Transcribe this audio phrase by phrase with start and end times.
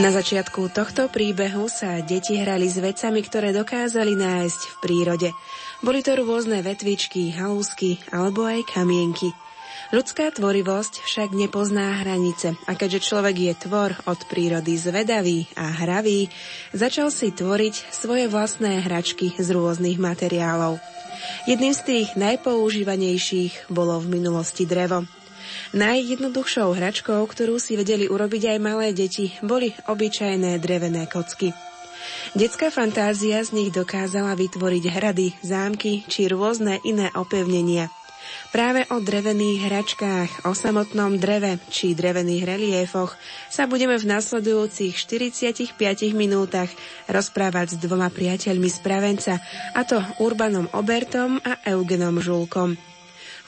[0.00, 5.28] Na začiatku tohto príbehu sa deti hrali s vecami, ktoré dokázali nájsť v prírode.
[5.84, 9.34] Boli to rôzne vetvičky, halúsky alebo aj kamienky.
[9.90, 16.30] Ľudská tvorivosť však nepozná hranice a keďže človek je tvor od prírody zvedavý a hravý,
[16.70, 20.78] začal si tvoriť svoje vlastné hračky z rôznych materiálov.
[21.50, 25.19] Jedným z tých najpoužívanejších bolo v minulosti drevo.
[25.76, 31.54] Najjednoduchšou hračkou, ktorú si vedeli urobiť aj malé deti, boli obyčajné drevené kocky.
[32.32, 37.90] Detská fantázia z nich dokázala vytvoriť hrady, zámky či rôzne iné opevnenia.
[38.50, 43.14] Práve o drevených hračkách, o samotnom dreve či drevených reliefoch
[43.46, 45.78] sa budeme v nasledujúcich 45
[46.14, 46.70] minútach
[47.06, 49.34] rozprávať s dvoma priateľmi z Pravenca,
[49.74, 52.89] a to Urbanom Obertom a Eugenom Žulkom.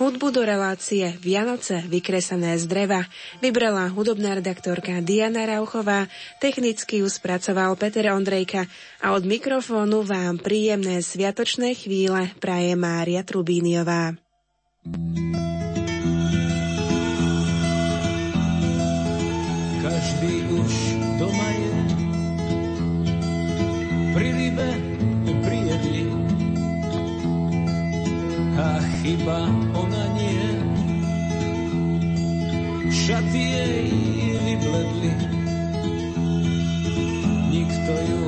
[0.00, 3.04] Hudbu do relácie Vianoce vykresané z dreva
[3.44, 6.08] vybrala hudobná redaktorka Diana Rauchová,
[6.40, 8.64] technicky ju spracoval Peter Ondrejka
[9.04, 14.16] a od mikrofónu vám príjemné sviatočné chvíle praje Mária Trubíniová.
[14.82, 15.51] Každý
[29.02, 30.46] chyba ona nie.
[32.92, 33.90] Šaty jej
[34.46, 35.12] vybledli,
[37.50, 38.22] nikto ju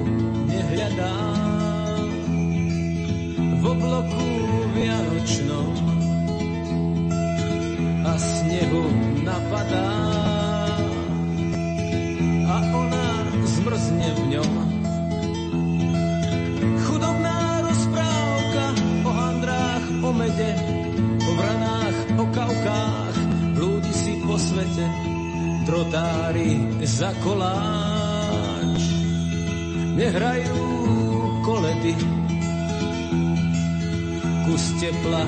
[0.50, 1.16] nehľadá.
[3.55, 4.28] V obloku
[4.75, 5.72] vianočnom
[8.05, 8.84] a snehu
[9.25, 10.13] napadá
[24.75, 24.91] po svete,
[25.67, 26.50] drotári
[26.83, 28.83] za koláč.
[29.94, 30.66] Nehrajú
[31.47, 31.94] koledy,
[34.43, 35.22] kus tepla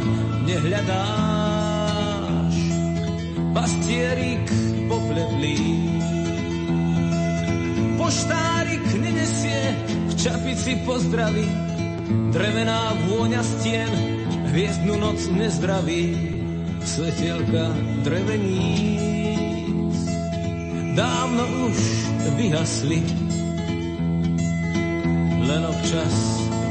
[0.50, 2.56] nehľadáš,
[3.54, 4.43] pastierik
[4.91, 5.87] popletlý.
[7.97, 9.62] Poštárik nenesie
[10.10, 11.47] v čapici pozdraví,
[12.34, 13.94] drevená vôňa stien
[14.50, 16.19] hviezdnu noc nezdraví,
[16.82, 17.70] svetelka
[18.03, 19.16] dreveníc.
[20.96, 21.78] Dávno už
[22.40, 23.04] vyhasli,
[25.44, 26.14] len občas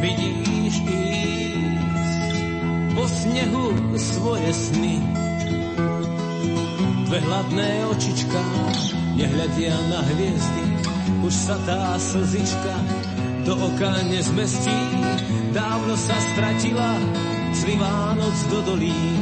[0.02, 2.26] vidíš ísť
[2.98, 3.66] po snehu
[4.02, 4.98] svoje sny.
[7.06, 8.42] Dve hladné očička
[9.14, 10.66] nehľadia na hviezdy,
[11.22, 12.76] už sa tá slzička
[13.46, 14.82] do oka nezmestí,
[15.54, 16.98] dávno sa stratila
[17.54, 19.22] Zlý Vánoc do dolín.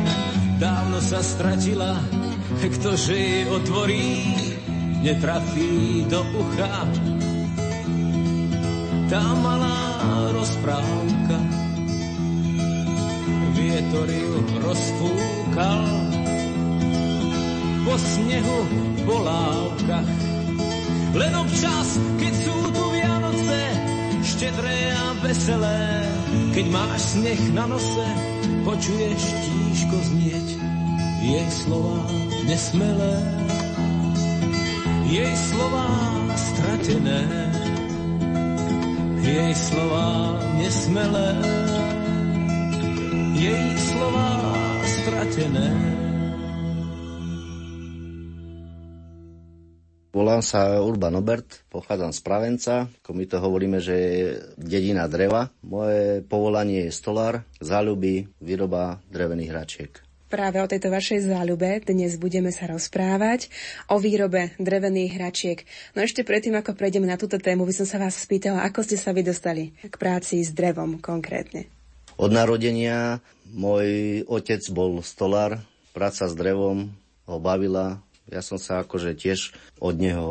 [0.63, 1.99] Dávno sa stratila,
[2.63, 4.31] ktože jej otvorí,
[5.03, 6.87] netrafí do ucha.
[9.11, 11.37] Tá malá rozprávka,
[13.51, 14.33] vietor ju
[14.63, 15.83] rozfúkal,
[17.83, 18.59] po snehu,
[19.03, 20.11] po lávkach.
[21.13, 21.87] Len občas,
[22.17, 23.61] keď sú tu Vianoce,
[24.23, 25.83] štedré a veselé,
[26.55, 28.07] keď máš sneh na nose,
[28.65, 30.47] počuješ tížko znieť
[31.21, 32.01] jej slova
[32.47, 33.42] nesmelé,
[35.13, 35.85] jej slova
[36.33, 37.21] stratené,
[39.21, 40.07] jej slova
[40.57, 41.29] nesmelé,
[43.37, 44.29] jej slova
[44.81, 45.69] stratené.
[50.13, 55.53] Volám sa Urban Obert, pochádzam z Pravenca, ako my to hovoríme, že je dedina dreva.
[55.61, 60.12] Moje povolanie je stolár, záľuby, výroba drevených hračiek.
[60.33, 63.53] Práve o tejto vašej záľube dnes budeme sa rozprávať
[63.85, 65.61] o výrobe drevených hračiek.
[65.93, 68.97] No ešte predtým, ako prejdeme na túto tému, by som sa vás spýtala, ako ste
[68.97, 71.69] sa vy dostali k práci s drevom konkrétne.
[72.17, 75.61] Od narodenia môj otec bol stolár,
[75.93, 76.89] práca s drevom
[77.29, 80.29] ho bavila, ja som sa akože tiež od neho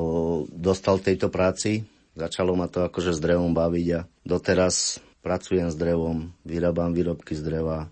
[0.51, 1.87] dostal tejto práci.
[2.19, 7.47] Začalo ma to akože s drevom baviť a doteraz pracujem s drevom, vyrábam výrobky z
[7.47, 7.87] dreva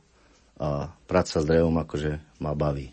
[0.60, 2.92] a práca s drevom akože ma baví.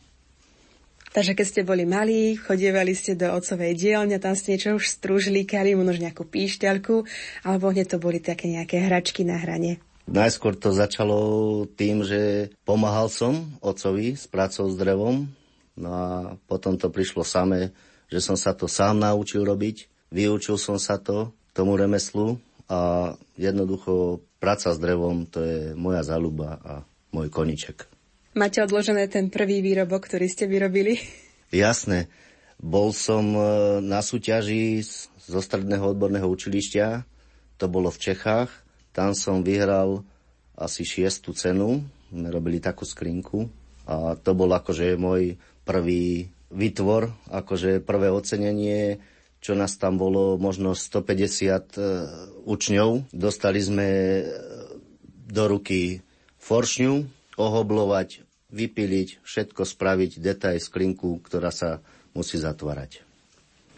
[1.12, 5.76] Takže keď ste boli malí, chodievali ste do otcovej dielne, tam ste niečo už strúžlíkali,
[5.76, 7.04] možno nejakú píšťalku,
[7.44, 9.82] alebo hneď to boli také nejaké hračky na hranie.
[10.08, 11.18] Najskôr to začalo
[11.76, 15.28] tým, že pomáhal som otcovi s prácou s drevom,
[15.78, 16.08] No a
[16.50, 17.70] potom to prišlo samé,
[18.10, 24.26] že som sa to sám naučil robiť, vyučil som sa to, tomu remeslu a jednoducho
[24.42, 26.74] práca s drevom to je moja záľuba a
[27.12, 27.88] môj koniček.
[28.38, 31.02] Máte odložené ten prvý výrobok, ktorý ste vyrobili?
[31.50, 32.06] Jasné.
[32.62, 33.42] Bol som e,
[33.82, 34.82] na súťaži
[35.28, 37.06] zo stredného odborného učilišťa,
[37.58, 38.50] to bolo v Čechách.
[38.94, 40.06] Tam som vyhral
[40.58, 43.50] asi šiestu cenu, sme robili takú skrinku
[43.86, 48.98] a to bol akože môj prvý vytvor, akože prvé ocenenie,
[49.38, 51.82] čo nás tam bolo možno 150 e,
[52.46, 53.14] učňov.
[53.14, 54.24] Dostali sme e,
[55.28, 56.02] do ruky
[56.48, 56.94] foršňu,
[57.36, 58.24] ohoblovať,
[58.56, 61.84] vypiliť, všetko spraviť, detaj sklinku, ktorá sa
[62.16, 63.04] musí zatvárať.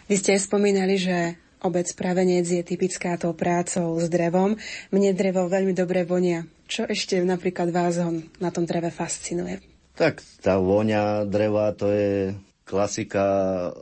[0.05, 4.57] Vy ste spomínali, že obec Pravenec je typická tou prácou s drevom.
[4.93, 6.45] Mne drevo veľmi dobre vonia.
[6.69, 7.97] Čo ešte napríklad vás
[8.37, 9.57] na tom dreve fascinuje?
[9.97, 13.25] Tak tá voňa dreva to je klasika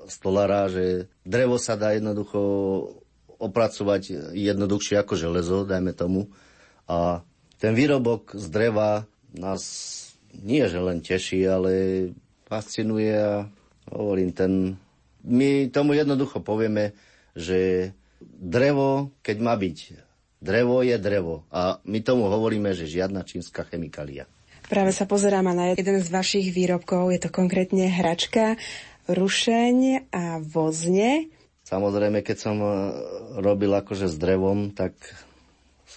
[0.07, 2.39] stolára, že drevo sa dá jednoducho
[3.37, 6.31] opracovať jednoduchšie ako železo, dajme tomu.
[6.87, 7.21] A
[7.57, 9.63] ten výrobok z dreva nás
[10.33, 11.71] nie že len teší, ale
[12.45, 13.49] fascinuje a
[13.91, 14.77] hovorím, ten,
[15.25, 16.93] my tomu jednoducho povieme,
[17.33, 19.77] že drevo, keď má byť
[20.37, 21.43] drevo, je drevo.
[21.49, 24.29] A my tomu hovoríme, že žiadna čínska chemikália.
[24.67, 28.59] Práve sa pozerám na jeden z vašich výrobkov, je to konkrétne hračka,
[29.07, 31.31] rušeň a vozne.
[31.63, 32.71] Samozrejme, keď som e,
[33.39, 34.95] robil akože s drevom, tak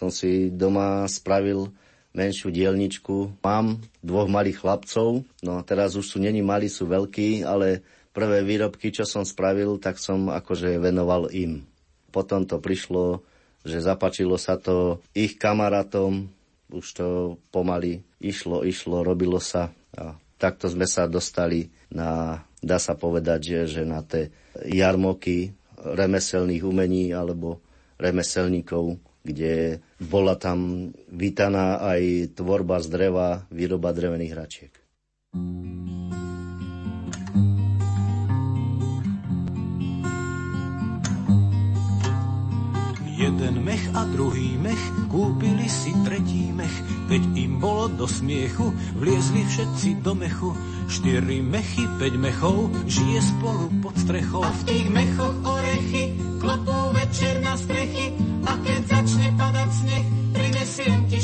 [0.01, 1.69] som si doma spravil
[2.17, 3.37] menšiu dielničku.
[3.45, 7.85] Mám dvoch malých chlapcov, no teraz už sú není malí, sú veľkí, ale
[8.17, 11.69] prvé výrobky, čo som spravil, tak som akože venoval im.
[12.09, 13.21] Potom to prišlo,
[13.61, 16.33] že zapačilo sa to ich kamarátom,
[16.73, 17.09] už to
[17.53, 23.61] pomaly išlo, išlo, robilo sa a takto sme sa dostali na, dá sa povedať, že,
[23.69, 24.33] že na tie
[24.65, 27.61] jarmoky remeselných umení alebo
[28.01, 34.73] remeselníkov, kde bola tam vítaná aj tvorba z dreva, výroba drevených hračiek.
[43.21, 44.81] Jeden mech a druhý mech,
[45.13, 46.73] kúpili si tretí mech,
[47.13, 50.57] keď im bolo do smiechu, vliezli všetci do mechu.
[50.91, 54.43] Štyri mechy, päť mechov, žije spolu pod strechou.
[54.43, 57.80] A v tých mechoch orechy, klopú večer na strechy,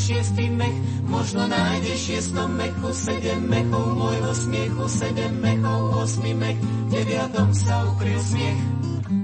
[0.07, 0.77] šiestý mech.
[1.11, 6.59] Možno nájdeš šiestom mechu sedem mechov môjho smiechu, sedem mechov, osmi mech,
[6.95, 8.61] deviatom sa ukryl smiech.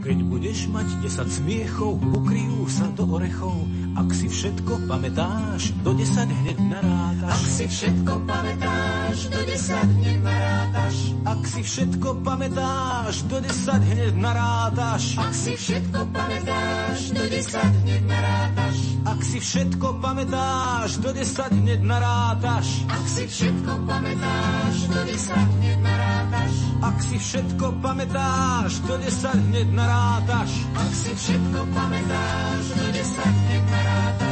[0.02, 3.54] Keď budeš mať 10 smiechov, ukryjú sa do orechov.
[3.94, 7.30] Ak si všetko pamätáš, do 10 hneď narátaš.
[7.30, 10.96] Ak si všetko pamätáš, do 10 hneď narátaš.
[11.22, 15.04] Ak si všetko pamätáš, do 10 hneď narátaš.
[15.22, 18.91] Ak si všetko pamätáš, do 10 hneď narátaš.
[19.02, 22.86] Ak si všetko pamätáš, do 10 hneď narátaš.
[22.86, 26.54] Ak si všetko pamätáš, do 10 hneď narátaš.
[26.82, 30.50] Ak si všetko pamätáš, do 10 hneď narátaš.
[30.78, 34.31] Ak si všetko pamätáš, do 10 hneď narátaš.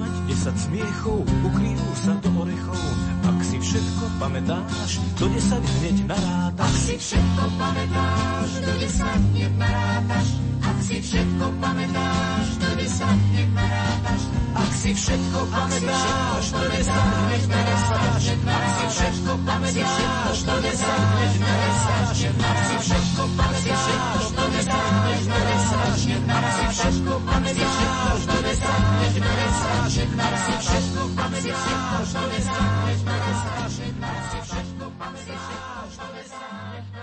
[0.00, 2.80] Mať 10 smiechov, ukryjú sa do orechov.
[3.28, 4.90] Ak si všetko pamätáš,
[5.20, 6.64] do 10 hneď narátaš.
[6.64, 10.49] Ak si všetko pamätáš, do 10 hneď narátaš.
[10.90, 14.22] Si všetko pamätáš, do 10 hneď narátaš.
[14.58, 18.24] Ak si všetko pamätáš, do 10 hneď narátaš.
[18.34, 20.82] Ak si všetko pamätáš, do 10
[21.14, 22.18] hneď narátaš.
[22.26, 26.10] Ak si všetko pamätáš, do 10 hneď narátaš.
[26.10, 29.94] Ak si všetko pamätáš, do 10 hneď narátaš.
[30.10, 33.19] Ak si všetko pamätáš, do 10 hneď narátaš.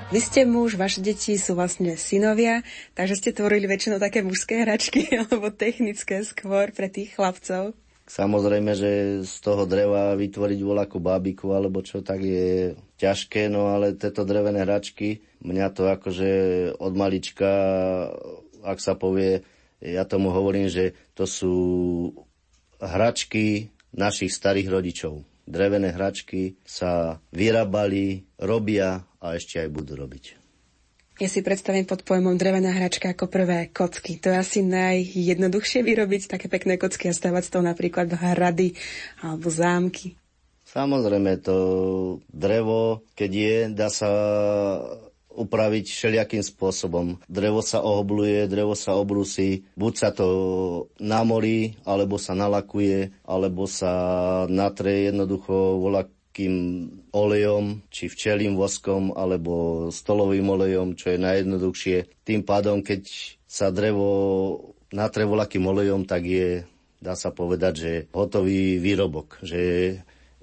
[0.07, 2.63] Vy ste muž, vaše deti sú vlastne synovia,
[2.95, 7.75] takže ste tvorili väčšinou také mužské hračky alebo technické skôr pre tých chlapcov.
[8.07, 8.91] Samozrejme, že
[9.27, 14.63] z toho dreva vytvoriť voľakú bábiku alebo čo, tak je ťažké, no ale tieto drevené
[14.63, 16.31] hračky, mňa to akože
[16.79, 17.51] od malička,
[18.63, 19.43] ak sa povie,
[19.83, 21.55] ja tomu hovorím, že to sú
[22.79, 25.27] hračky našich starých rodičov.
[25.43, 30.47] Drevené hračky sa vyrábali, robia a ešte aj budú robiť.
[31.17, 34.21] Ja si predstavím pod pojmom drevená hračka ako prvé kocky.
[34.21, 38.77] To je asi najjednoduchšie vyrobiť také pekné kocky a stavať z toho napríklad hrady
[39.25, 40.13] alebo zámky.
[40.67, 41.57] Samozrejme, to
[42.29, 44.11] drevo, keď je, dá sa
[45.37, 47.21] upraviť všelijakým spôsobom.
[47.29, 50.27] Drevo sa ohobluje, drevo sa obrusí, buď sa to
[50.97, 53.93] namorí, alebo sa nalakuje, alebo sa
[54.49, 55.77] natre jednoducho
[56.37, 56.85] volakým
[57.17, 61.97] olejom, či včelým voskom, alebo stolovým olejom, čo je najjednoduchšie.
[62.21, 63.09] Tým pádom, keď
[63.49, 64.05] sa drevo
[64.93, 66.61] natre volakým olejom, tak je,
[67.01, 69.85] dá sa povedať, že hotový výrobok, že je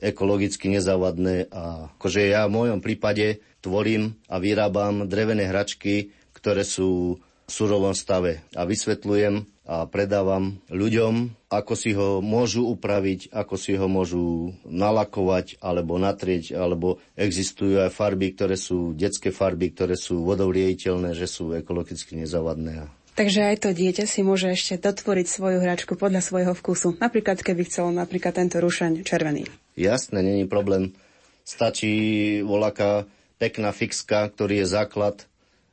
[0.03, 7.23] ekologicky nezávadné a akože ja v mojom prípade tvorím a vyrábam drevené hračky, ktoré sú
[7.47, 13.73] v surovom stave a vysvetľujem a predávam ľuďom, ako si ho môžu upraviť, ako si
[13.73, 20.21] ho môžu nalakovať alebo natrieť, alebo existujú aj farby, ktoré sú detské farby, ktoré sú
[20.21, 22.93] vodovriejiteľné, že sú ekologicky nezávadné.
[23.15, 26.99] Takže aj to dieťa si môže ešte dotvoriť svoju hračku podľa svojho vkusu.
[26.99, 29.47] Napríklad, keby chcel napríklad tento rušaň červený.
[29.79, 30.93] Jasné, není problém.
[31.47, 33.07] Stačí voľaká
[33.39, 35.17] pekná fixka, ktorý je základ.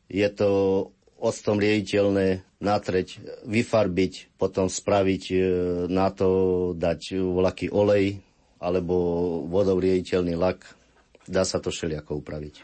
[0.06, 0.50] Je to
[1.18, 3.08] octom riediteľné natreť,
[3.44, 5.36] vyfarbiť, potom spraviť e,
[5.90, 6.30] na to,
[6.78, 8.22] dať voľaký olej
[8.62, 8.96] alebo
[9.50, 10.62] vodou riediteľný lak.
[11.26, 12.62] Dá sa to všelijako upraviť.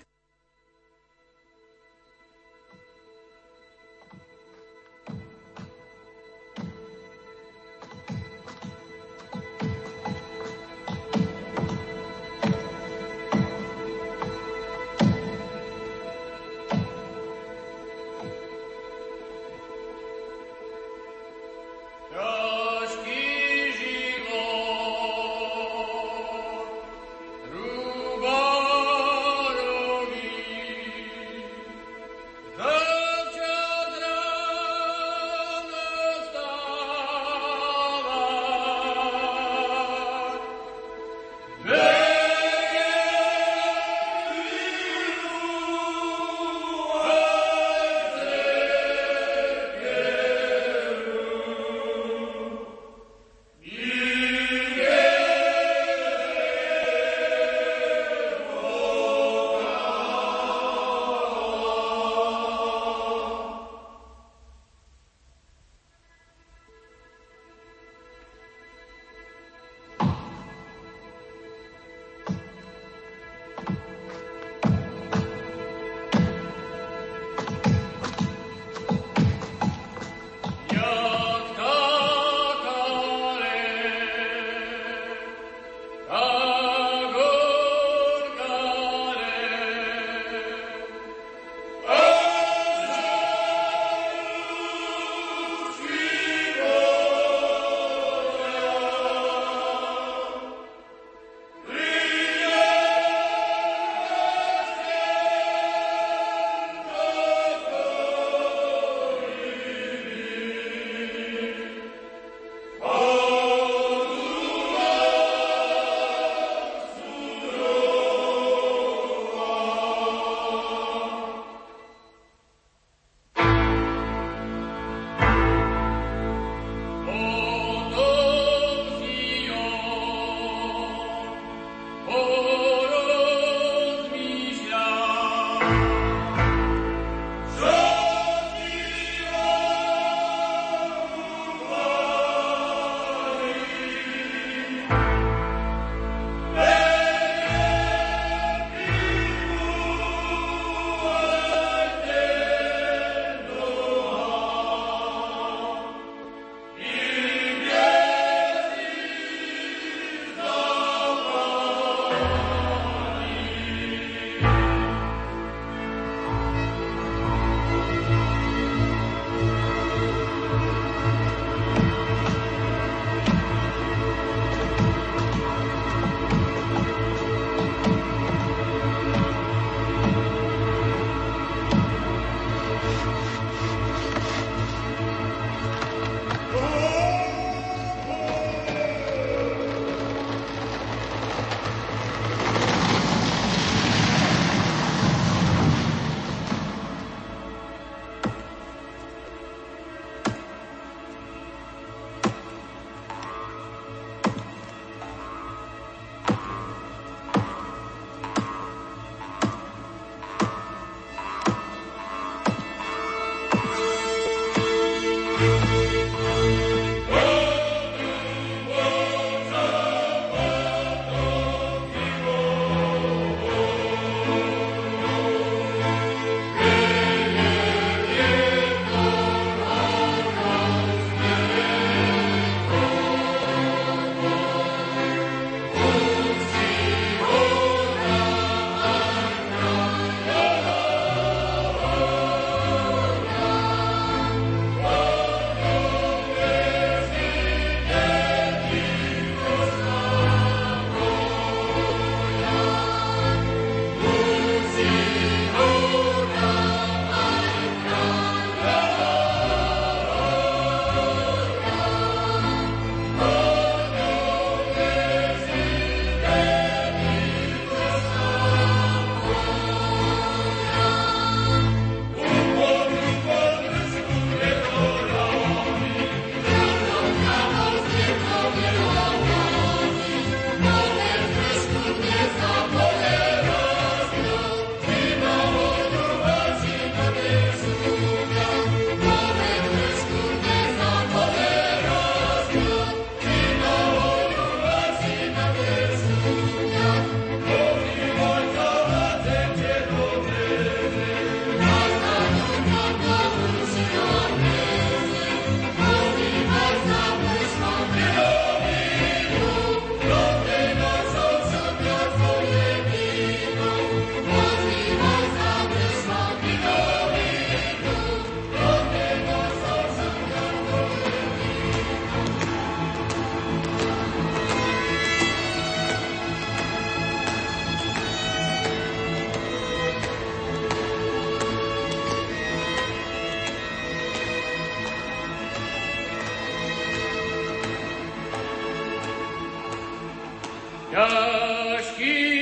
[340.98, 342.37] Kashki.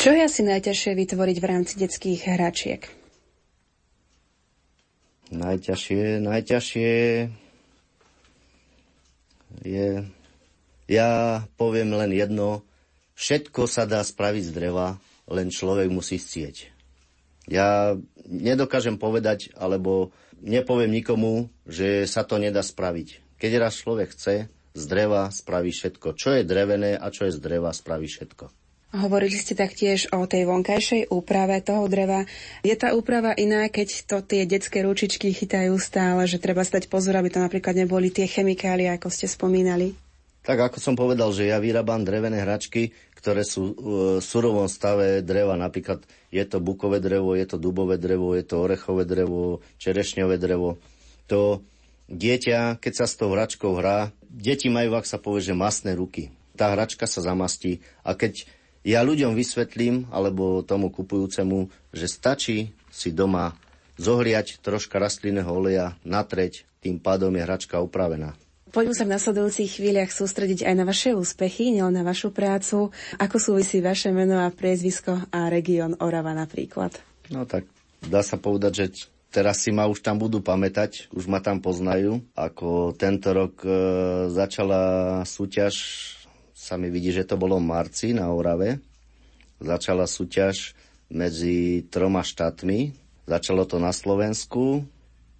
[0.00, 2.88] Čo je asi najťažšie vytvoriť v rámci detských hračiek?
[5.28, 6.92] Najťažšie, najťažšie
[9.60, 9.88] je...
[10.88, 11.10] Ja
[11.60, 12.64] poviem len jedno.
[13.12, 14.96] Všetko sa dá spraviť z dreva,
[15.28, 16.72] len človek musí chcieť.
[17.44, 17.92] Ja
[18.24, 23.36] nedokážem povedať, alebo nepoviem nikomu, že sa to nedá spraviť.
[23.36, 26.16] Keď raz človek chce, z dreva spraví všetko.
[26.16, 28.59] Čo je drevené a čo je z dreva, spraví všetko.
[28.90, 32.26] Hovorili ste taktiež o tej vonkajšej úprave toho dreva.
[32.66, 37.14] Je tá úprava iná, keď to tie detské ručičky chytajú stále, že treba stať pozor,
[37.14, 39.94] aby to napríklad neboli tie chemikálie, ako ste spomínali?
[40.42, 45.54] Tak ako som povedal, že ja vyrábam drevené hračky, ktoré sú v surovom stave dreva.
[45.54, 46.02] Napríklad
[46.34, 50.82] je to bukové drevo, je to dubové drevo, je to orechové drevo, čerešňové drevo.
[51.30, 51.62] To
[52.10, 56.34] dieťa, keď sa s tou hračkou hrá, deti majú, ak sa povie, že masné ruky.
[56.58, 58.50] Tá hračka sa zamastí a keď
[58.86, 63.56] ja ľuďom vysvetlím, alebo tomu kupujúcemu, že stačí si doma
[64.00, 68.32] zohriať troška rastlinného oleja, natreť, tým pádom je hračka upravená.
[68.70, 72.94] Poďme sa v nasledujúcich chvíľach sústrediť aj na vaše úspechy, nielen na vašu prácu.
[73.18, 76.94] Ako súvisí vaše meno a priezvisko a región Orava napríklad?
[77.34, 77.66] No tak
[77.98, 78.86] dá sa povedať, že
[79.34, 82.22] teraz si ma už tam budú pamätať, už ma tam poznajú.
[82.38, 83.70] Ako tento rok e,
[84.30, 84.82] začala
[85.26, 85.74] súťaž
[86.60, 88.84] sa mi vidí, že to bolo v marci na Orave.
[89.64, 90.76] Začala súťaž
[91.08, 92.92] medzi troma štátmi.
[93.24, 94.84] Začalo to na Slovensku,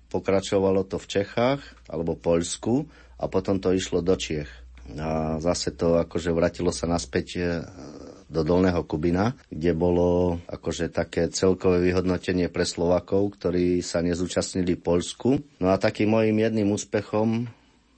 [0.09, 1.61] pokračovalo to v Čechách
[1.93, 2.89] alebo Poľsku
[3.21, 4.49] a potom to išlo do Čiech.
[4.97, 7.43] A zase to akože vratilo sa naspäť e,
[8.27, 14.83] do Dolného Kubina, kde bolo akože také celkové vyhodnotenie pre Slovakov, ktorí sa nezúčastnili v
[14.83, 15.29] Polsku.
[15.63, 17.47] No a takým mojim jedným úspechom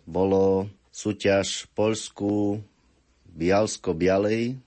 [0.04, 2.60] bolo súťaž Polsku
[3.32, 4.60] Bialsko-Bialej,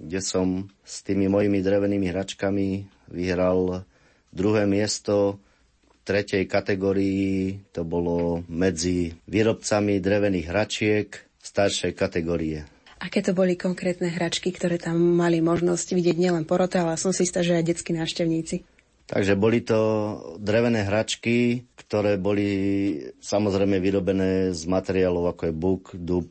[0.00, 2.68] kde som s tými mojimi drevenými hračkami
[3.12, 3.84] vyhral
[4.32, 5.38] druhé miesto
[5.86, 7.60] v tretej kategórii.
[7.76, 11.08] To bolo medzi výrobcami drevených hračiek
[11.40, 12.64] staršej kategórie.
[13.00, 17.24] Aké to boli konkrétne hračky, ktoré tam mali možnosť vidieť nielen porote, ale som si
[17.24, 18.68] istá, že aj detskí návštevníci?
[19.08, 19.80] Takže boli to
[20.38, 22.48] drevené hračky, ktoré boli
[23.18, 26.30] samozrejme vyrobené z materiálov ako je buk, dub,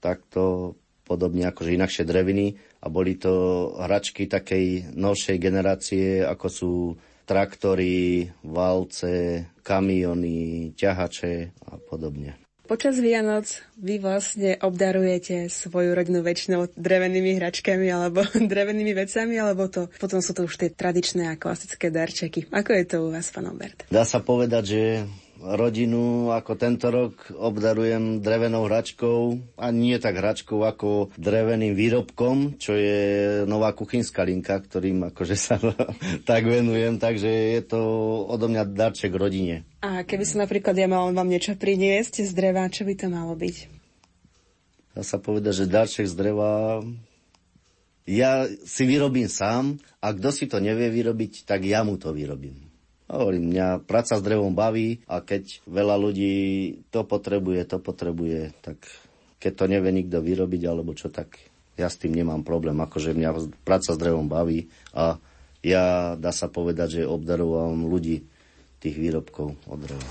[0.00, 0.74] takto
[1.10, 3.34] podobne akože inakšie dreviny a boli to
[3.82, 6.72] hračky takej novšej generácie, ako sú
[7.26, 11.34] traktory, valce, kamiony, ťahače
[11.66, 12.38] a podobne.
[12.70, 13.50] Počas Vianoc
[13.82, 18.22] vy vlastne obdarujete svoju rodinu väčšinou drevenými hračkami alebo
[18.54, 22.46] drevenými vecami, alebo to potom sú to už tie tradičné a klasické darčeky.
[22.54, 23.90] Ako je to u vás, pán Obert?
[23.90, 24.82] Dá sa povedať, že
[25.40, 32.76] rodinu ako tento rok obdarujem drevenou hračkou a nie tak hračkou ako dreveným výrobkom, čo
[32.76, 33.02] je
[33.48, 35.56] nová kuchynská linka, ktorým akože sa
[36.30, 37.80] tak venujem, takže je to
[38.28, 39.66] odo mňa darček rodine.
[39.80, 43.32] A keby som napríklad ja mal vám niečo priniesť z dreva, čo by to malo
[43.34, 43.80] byť?
[44.94, 46.82] dá sa povedať, že darček z dreva
[48.04, 52.69] ja si vyrobím sám a kto si to nevie vyrobiť, tak ja mu to vyrobím.
[53.10, 56.34] Hovorím, mňa práca s drevom baví a keď veľa ľudí
[56.94, 58.78] to potrebuje, to potrebuje, tak
[59.42, 61.42] keď to nevie nikto vyrobiť alebo čo, tak
[61.74, 62.78] ja s tým nemám problém.
[62.78, 65.18] Akože mňa práca s drevom baví a
[65.66, 68.22] ja, dá sa povedať, že obdarovávam ľudí
[68.78, 70.06] tých výrobkov od dreva.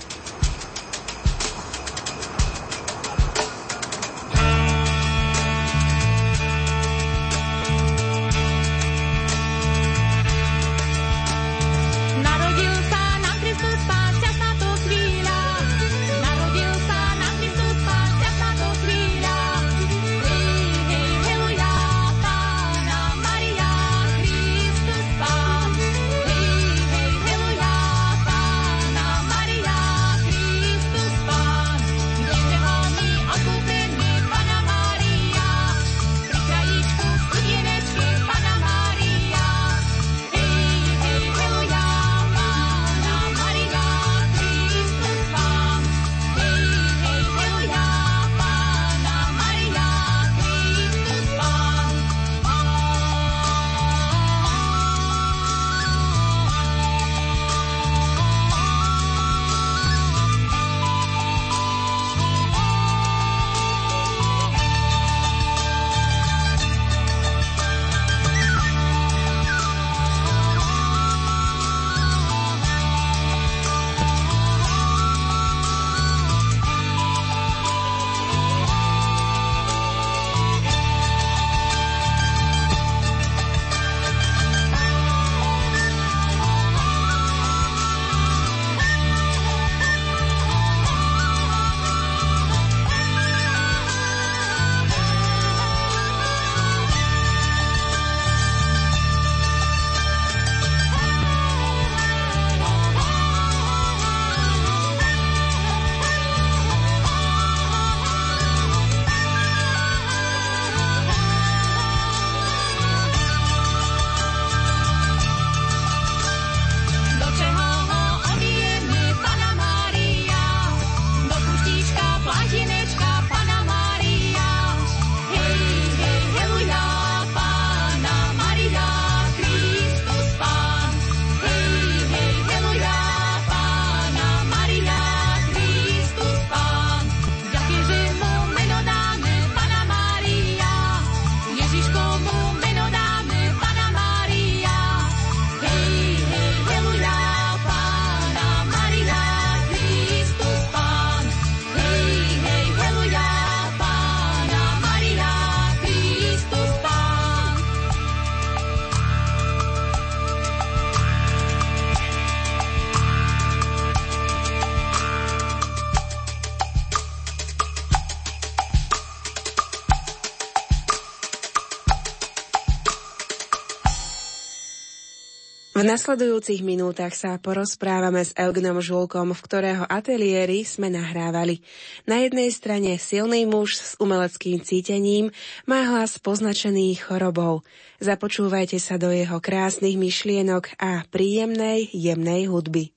[175.90, 181.66] Nasledujúcich minútach sa porozprávame s Elgnom Žulkom, v ktorého ateliéri sme nahrávali.
[182.06, 185.34] Na jednej strane silný muž s umeleckým cítením
[185.66, 187.66] má hlas poznačený chorobou.
[187.98, 192.94] Započúvajte sa do jeho krásnych myšlienok a príjemnej, jemnej hudby.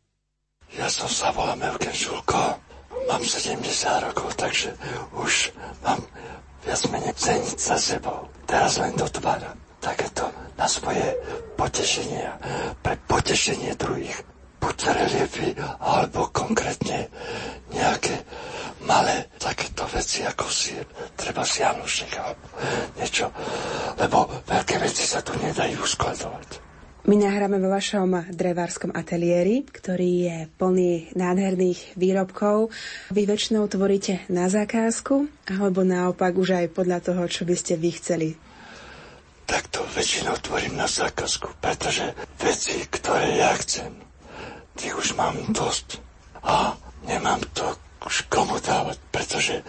[0.78, 2.62] Ja som sa volám Eugen Žulko,
[3.10, 3.66] mám 70
[4.06, 4.70] rokov, takže
[5.18, 5.50] už
[5.82, 5.98] mám
[6.62, 8.30] viac menej ceniť za sebou.
[8.46, 11.04] Teraz len dotváram takéto na svoje
[11.60, 12.24] potešenie,
[12.80, 14.15] pre potešenie druhých.
[14.63, 17.12] Buď reliefy, alebo konkrétne
[17.76, 18.15] nejaké
[18.88, 20.72] malé takéto veci, ako si
[21.19, 22.46] treba si Janušek, alebo
[22.96, 23.28] niečo,
[24.00, 26.63] lebo veľké veci sa tu nedajú skladovať.
[27.04, 32.72] My nahráme vo vašom drevárskom ateliéri, ktorý je plný nádherných výrobkov.
[33.12, 37.91] Vy väčšinou tvoríte na zákazku, alebo naopak už aj podľa toho, čo by ste vy
[38.00, 38.30] chceli
[39.46, 43.92] tak to väčšinou tvorím na zákazku, pretože veci, ktoré ja chcem,
[44.76, 46.00] tých už mám dosť.
[46.44, 46.76] A
[47.08, 47.64] nemám to
[48.04, 49.64] už komu dávať, pretože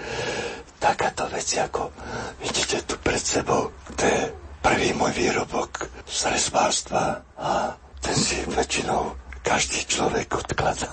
[0.83, 1.95] takáto veci, ako
[2.43, 4.23] vidíte tu pred sebou, to je
[4.59, 10.89] prvý môj výrobok z resbárstva a ten si väčšinou každý človek odkladá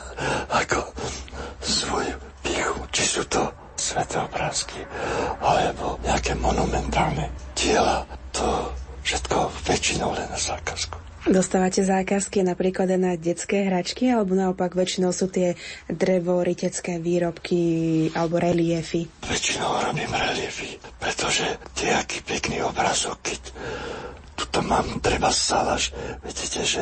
[0.51, 0.91] ako
[1.63, 3.47] svoju pichu, či sú to
[3.79, 4.83] sveté obrázky
[5.39, 8.05] alebo nejaké monumentálne diela.
[8.31, 8.70] To
[9.11, 10.95] všetko väčšinou len na zákazku.
[11.27, 15.53] Dostávate zákazky napríklad na detské hračky, alebo naopak väčšinou sú tie
[15.91, 17.61] drevoritecké výrobky
[18.15, 19.05] alebo reliefy?
[19.27, 21.45] Väčšinou robím reliefy, pretože
[21.77, 23.39] nejaký pekný obrazok, keď
[24.33, 25.91] tuto mám treba salaš,
[26.23, 26.81] vidíte, že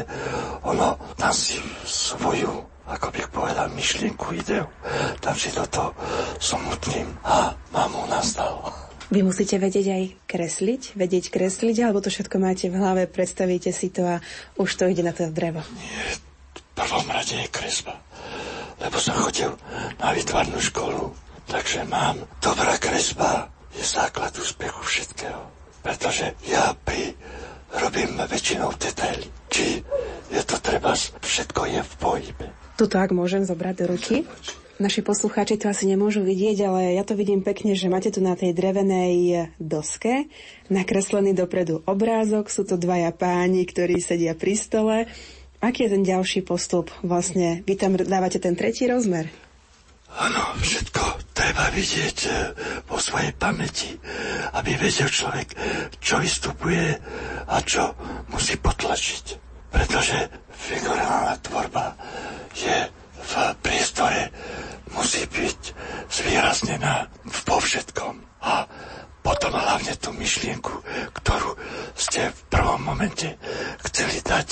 [0.64, 4.66] ono tam si svoju ako bych povedal, myšlienku, ideu,
[5.22, 5.94] do toho
[6.42, 8.89] somutním a mám u nás dal.
[9.10, 13.90] Vy musíte vedieť aj kresliť, vedieť kresliť, alebo to všetko máte v hlave, predstavíte si
[13.90, 14.22] to a
[14.62, 15.66] už to ide na to drevo.
[15.82, 16.22] Nie,
[16.54, 17.98] v prvom rade je kresba,
[18.78, 19.50] lebo som chodil
[19.98, 21.10] na vytvarnú školu,
[21.50, 25.42] takže mám dobrá kresba, je základ úspechu všetkého.
[25.82, 27.18] Pretože ja pri
[27.82, 29.26] robím väčšinou detaily.
[29.50, 29.82] Či
[30.30, 32.46] je to treba, všetko je v pohybe.
[32.78, 34.16] Tuto ak môžem zobrať do ruky.
[34.80, 38.40] Naši poslucháči to asi nemôžu vidieť, ale ja to vidím pekne, že máte tu na
[38.40, 40.32] tej drevenej doske
[40.72, 42.48] nakreslený dopredu obrázok.
[42.48, 44.98] Sú to dvaja páni, ktorí sedia pri stole.
[45.60, 46.96] Aký je ten ďalší postup?
[47.04, 49.28] Vlastne vy tam dávate ten tretí rozmer.
[50.16, 52.32] Áno, všetko treba vidieť e,
[52.88, 54.00] vo svojej pamäti,
[54.56, 55.60] aby vedel človek,
[56.00, 56.96] čo vystupuje
[57.52, 58.00] a čo
[58.32, 59.26] musí potlačiť.
[59.76, 60.18] Pretože
[60.56, 62.00] figurálna tvorba
[62.56, 62.99] je
[63.30, 64.34] v priestore
[64.98, 65.60] musí byť
[66.10, 67.06] zvýraznená
[67.46, 68.16] vo všetkom.
[68.42, 68.66] A
[69.20, 70.74] potom hlavne tú myšlienku,
[71.14, 71.54] ktorú
[71.94, 73.38] ste v prvom momente
[73.86, 74.48] chceli dať,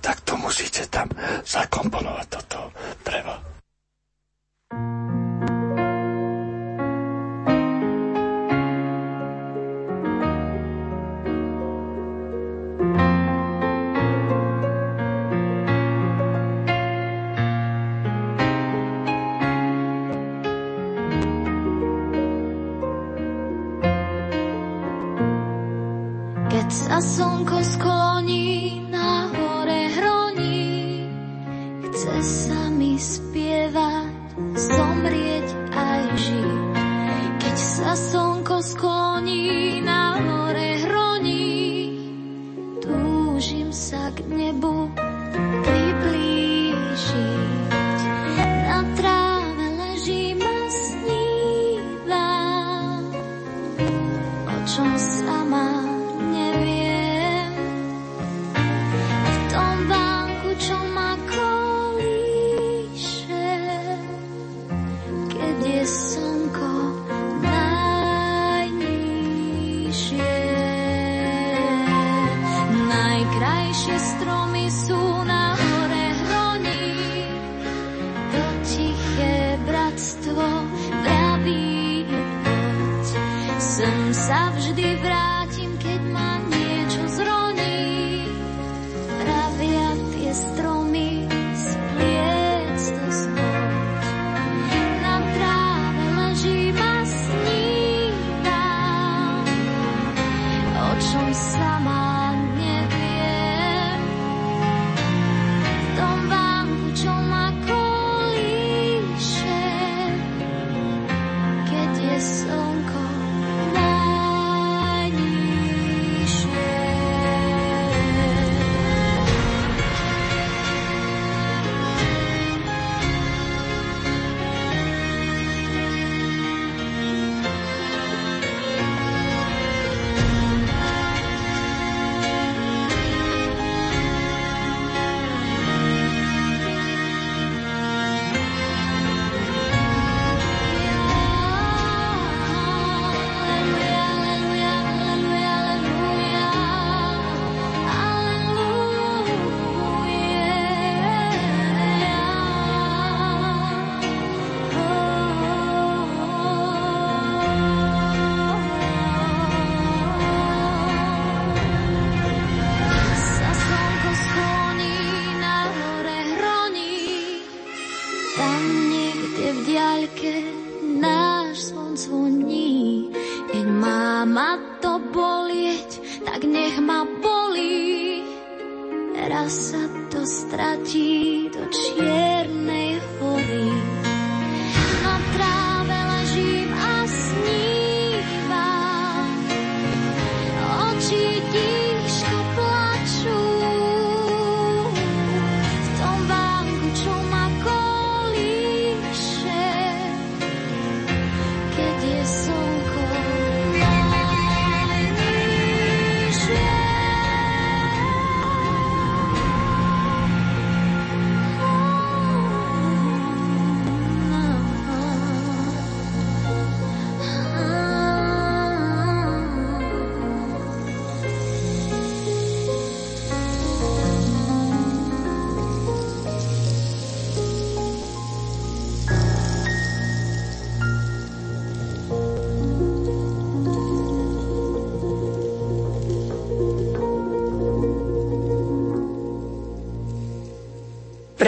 [0.00, 1.10] tak to musíte tam
[1.44, 2.66] zakomponovať do toho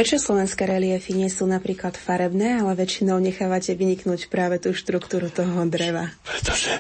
[0.05, 0.13] dreva.
[0.21, 5.65] Prečo slovenské reliefy nie sú napríklad farebné, ale väčšinou nechávate vyniknúť práve tú štruktúru toho
[5.65, 6.13] dreva?
[6.29, 6.77] Pretože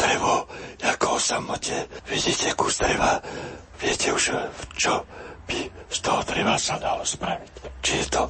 [0.00, 0.48] drevo,
[0.80, 1.76] ako o samote,
[2.08, 3.20] vidíte kus dreva,
[3.76, 4.32] viete už,
[4.72, 5.04] čo
[5.44, 7.52] by z toho dreva sa dalo spraviť.
[7.84, 8.22] Či je to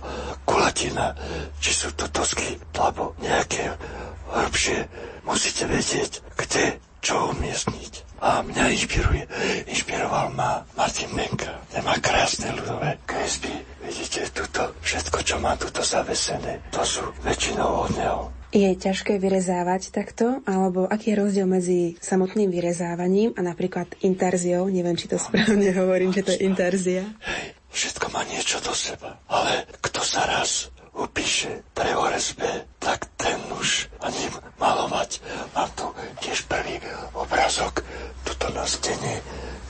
[0.42, 1.14] kulatina,
[1.62, 3.78] či sú to dosky, alebo nejaké
[4.26, 4.90] hrbšie.
[5.22, 8.18] Musíte vedieť, kde čo umiestniť.
[8.22, 9.22] A mňa inšpiruje,
[9.70, 11.58] inšpiroval ma Martin Benka.
[11.70, 17.84] Ten má krásne ľudové kresby Vidíte, tuto, všetko, čo má tuto zavesené, to sú väčšinou
[17.84, 18.32] od neho.
[18.48, 24.64] Je ťažké vyrezávať takto, alebo aký je rozdiel medzi samotným vyrezávaním a napríklad intarziou?
[24.72, 27.04] Neviem, či to správne hovorím, že to je intarzia.
[27.20, 33.92] Hej, všetko má niečo do seba, ale kto sa raz upíše drevorezbe, tak ten už
[34.00, 34.24] ani
[34.56, 35.20] malovať.
[35.52, 35.92] Mám tu
[36.24, 36.80] tiež prvý
[37.12, 37.84] obrazok,
[38.24, 39.20] tuto na stene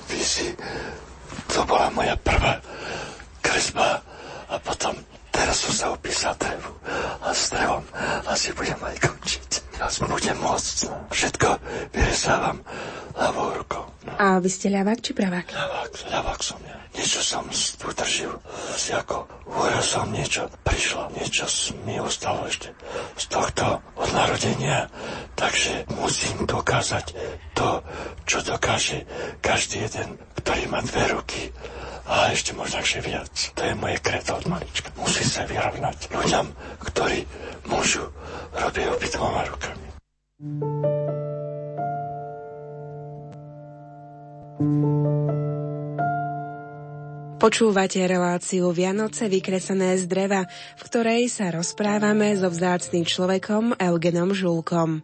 [0.07, 0.55] vysí.
[1.59, 2.63] To bola moja prvá
[3.43, 4.12] kresba
[4.53, 4.93] a potom
[5.33, 6.77] teraz som sa opísal drevu
[7.25, 7.85] a s drevom
[8.29, 9.51] asi budem aj končiť.
[9.81, 10.77] Ja budem môcť.
[11.11, 11.49] Všetko
[11.91, 12.61] vyrezávam
[13.17, 13.85] ľavou rukou.
[14.21, 15.49] A vy ste ľavák či pravák?
[15.49, 16.77] Ľavák, ľavák som ja.
[16.93, 17.49] Niečo som
[17.89, 18.37] utržil,
[18.77, 21.49] si ako úrazom niečo prišlo, niečo
[21.89, 22.69] mi ostalo ešte
[23.17, 24.93] z tohto od narodenia.
[25.33, 27.17] Takže musím dokázať
[27.57, 27.81] to,
[28.29, 29.09] čo dokáže
[29.41, 31.49] každý jeden, ktorý má dve ruky
[32.33, 33.33] ešte možno ešte viac.
[33.55, 34.89] To je moje kreto od malička.
[34.97, 36.47] Musí sa vyrovnať ľuďom,
[36.81, 37.29] ktorí
[37.69, 38.09] môžu
[38.57, 39.87] robiť obidvoma rukami.
[47.43, 50.47] Počúvate reláciu Vianoce vykresené z dreva,
[50.79, 55.03] v ktorej sa rozprávame so vzácným človekom Eugenom Žulkom.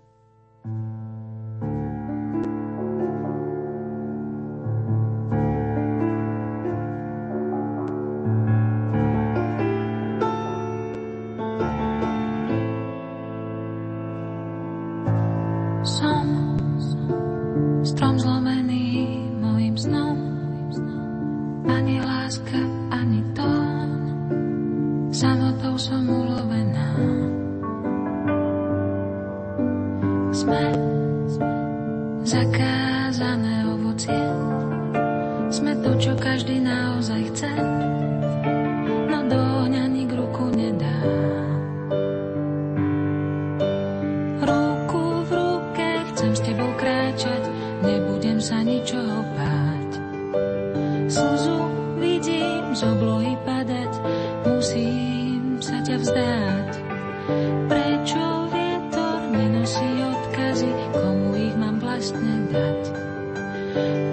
[61.99, 62.83] vlastne dať?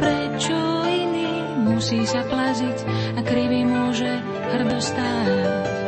[0.01, 0.57] Prečo
[0.89, 1.29] iný
[1.69, 2.77] musí sa plaziť
[3.13, 4.09] a krivý môže
[4.57, 5.84] hrdostáť?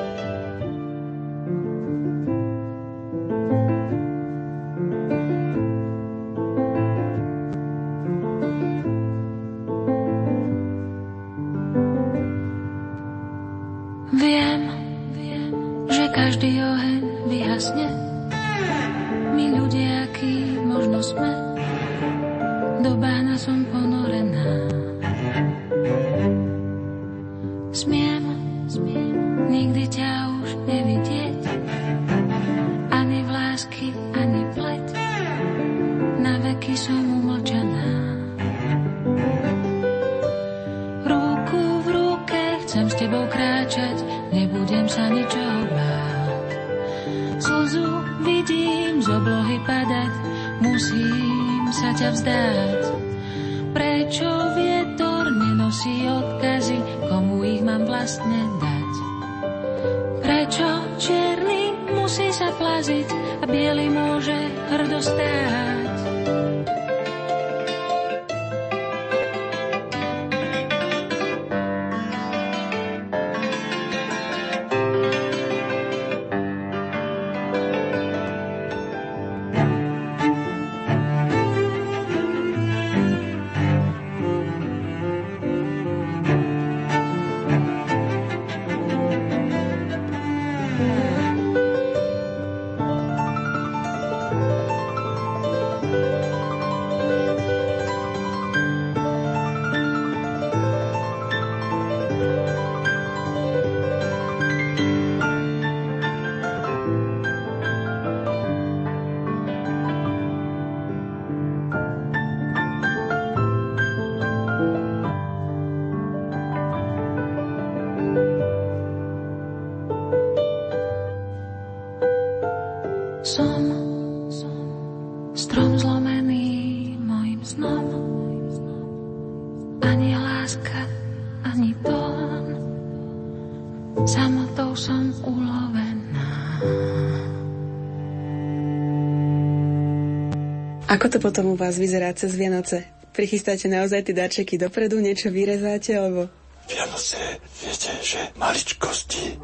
[141.07, 142.83] Ako to potom u vás vyzerá cez Vianoce?
[143.15, 146.27] Prichystáte naozaj tie darčeky dopredu, niečo vyrezáte, alebo...
[146.67, 149.39] Vianoce, viete, že maličkosti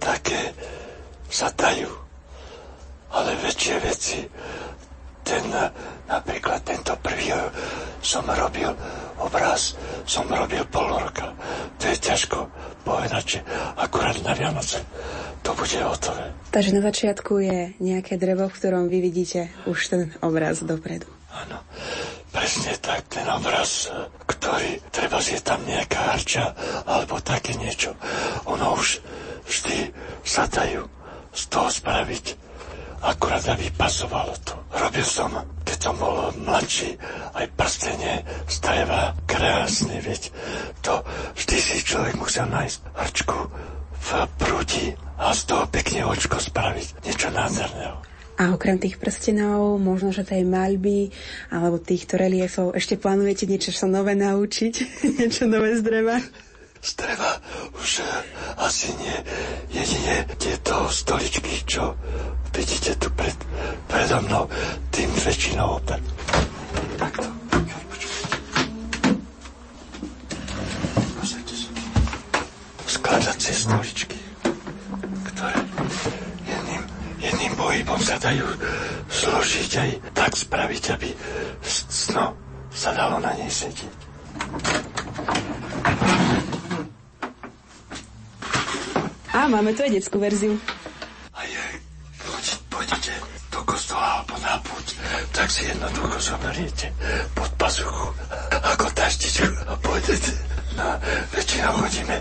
[0.00, 0.56] také
[1.28, 1.92] sa dajú,
[3.12, 4.24] ale väčšie veci
[5.28, 5.44] ten,
[6.08, 7.36] napríklad tento prvý
[8.00, 8.72] som robil
[9.20, 9.76] obraz,
[10.08, 11.36] som robil pol roka.
[11.80, 12.48] To je ťažko
[12.80, 13.38] povedať, že
[13.76, 14.80] akurát na Vianoce
[15.44, 16.32] to bude hotové.
[16.48, 21.06] Takže na začiatku je nejaké drevo, v ktorom vy vidíte už ten obraz dopredu.
[21.34, 21.60] Áno,
[22.32, 23.92] presne tak, ten obraz,
[24.24, 26.56] ktorý, treba si tam nejaká harča,
[26.88, 27.92] alebo také niečo.
[28.48, 29.04] Ono už
[29.44, 29.92] vždy
[30.24, 30.88] sa dajú
[31.34, 32.44] z toho spraviť
[33.04, 34.56] akurát aby pasovalo to.
[34.72, 35.28] Robil som,
[35.60, 36.96] keď som bol mladší,
[37.36, 40.32] aj prstenie z dreva, krásne, veď
[40.80, 41.04] to
[41.36, 43.38] vždy si človek musel nájsť hrčku
[44.04, 44.86] v prúdi
[45.16, 47.96] a z toho pekne očko spraviť, niečo nádherného.
[48.34, 51.14] A okrem tých prstenov, možno, že tej maľby
[51.54, 54.74] alebo týchto reliefov, ešte plánujete niečo sa nové naučiť?
[55.22, 56.18] niečo nové z dreva?
[56.84, 57.40] Z dreva
[57.80, 58.04] už
[58.60, 59.16] asi nie.
[59.72, 61.96] Jedine tieto stoličky, čo
[62.54, 63.34] Vidíte tu pred,
[63.90, 64.46] predo mnou
[64.94, 65.98] tým väčšinou tak,
[66.94, 67.33] takto.
[73.14, 74.18] Skladacie stoličky,
[75.30, 75.54] ktoré
[76.50, 76.82] jedným,
[77.22, 78.42] jedným pohybom sa dajú
[79.06, 81.14] zložiť aj tak spraviť, aby
[81.62, 82.34] sno
[82.74, 83.86] sa dalo na nej sedieť.
[89.30, 90.58] A máme tu aj detskú verziu.
[95.30, 96.90] tak si jednoducho zoberiete
[97.38, 98.10] pod pazuchu
[98.74, 100.34] ako taštičku a pôjdete.
[100.74, 100.98] No,
[101.30, 102.18] väčšinou chodíme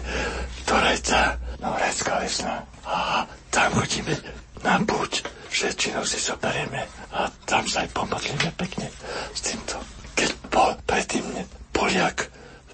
[0.70, 2.62] do Rajca, no Rajská lesná.
[2.86, 4.14] A tam chodíme
[4.62, 5.26] na púť.
[5.54, 8.90] Väčšinou si zoberieme a tam sa aj pomodlíme pekne
[9.34, 9.78] s týmto.
[10.18, 11.26] Keď bol predtým
[11.74, 12.30] Poliak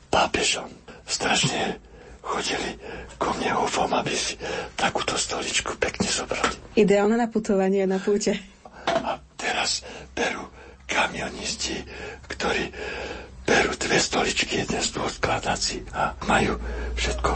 [0.07, 0.67] pápežom,
[1.03, 1.80] strašne
[2.23, 2.80] chodili
[3.19, 4.39] ku mne ufom, aby si
[4.80, 6.55] takúto stoličku pekne zobrali.
[6.80, 8.36] Ideálne na putovanie na púte.
[8.88, 9.84] A teraz
[10.15, 10.47] berú
[10.88, 11.84] kamionisti,
[12.32, 12.71] ktorí
[13.49, 16.61] berú dve stoličky, jeden stôl skladací a majú
[16.93, 17.31] všetko.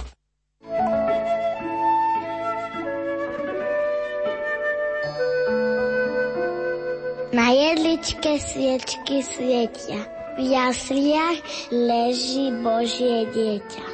[7.34, 10.06] Na jedličke sviečky svietia,
[10.38, 11.42] v jasliach
[11.74, 13.86] leží Božie dieťa.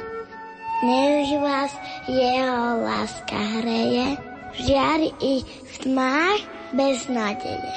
[0.84, 1.72] Nech vás
[2.04, 4.20] jeho láska hreje,
[4.60, 6.40] žiari i v tmách
[6.76, 7.72] bez nádeje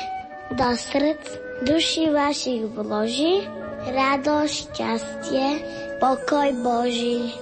[0.51, 1.23] do srdc
[1.63, 3.47] duši vašich vloží,
[3.87, 5.47] radosť, šťastie,
[5.99, 7.35] pokoj Boží.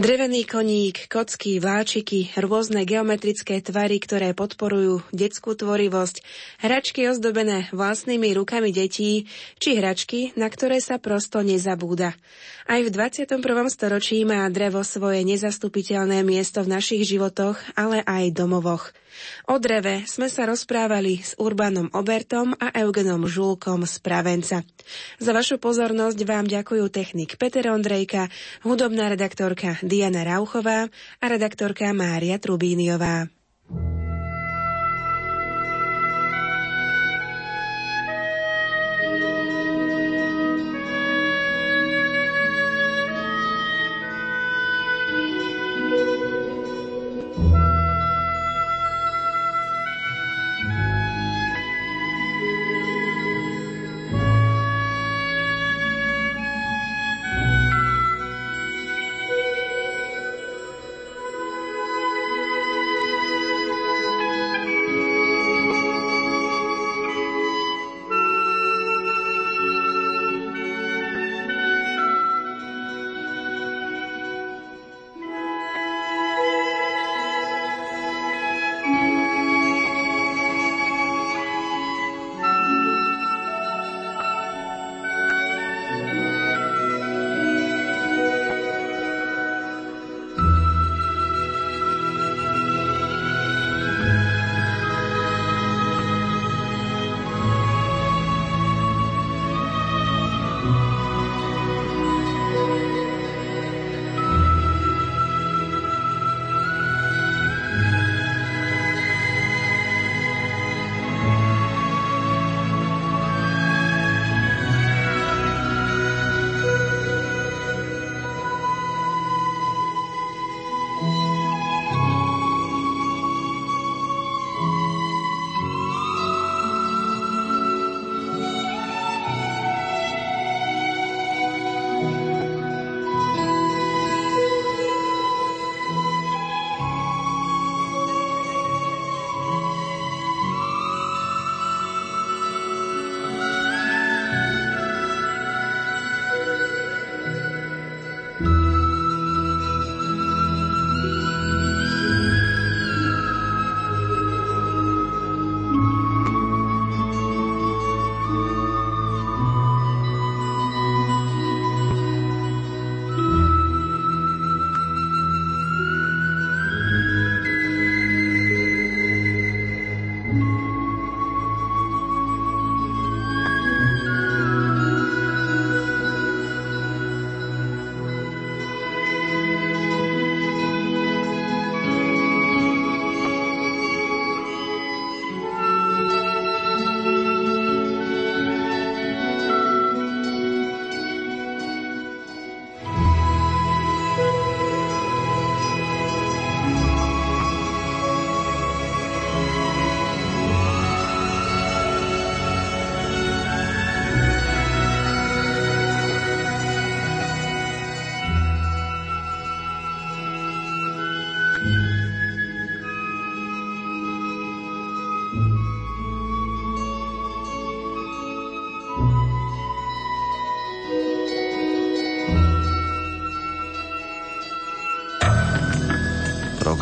[0.00, 6.24] Drevený koník, kocky, vláčiky, rôzne geometrické tvary, ktoré podporujú detskú tvorivosť,
[6.64, 9.28] hračky ozdobené vlastnými rukami detí,
[9.60, 12.16] či hračky, na ktoré sa prosto nezabúda.
[12.64, 13.44] Aj v 21.
[13.68, 18.96] storočí má drevo svoje nezastupiteľné miesto v našich životoch, ale aj domovoch.
[19.50, 24.62] O dreve sme sa rozprávali s Urbanom Obertom a Eugenom Žulkom z Pravenca.
[25.20, 28.30] Za vašu pozornosť vám ďakujú technik Peter Ondrejka,
[28.64, 30.88] hudobná redaktorka Diana Rauchová
[31.20, 33.26] a redaktorka Mária Trubíniová.